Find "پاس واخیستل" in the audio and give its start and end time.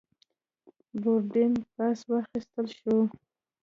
1.73-2.67